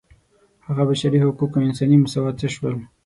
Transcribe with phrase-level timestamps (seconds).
[0.67, 2.75] هغه بشري حقوق او انساني مساوات څه شول.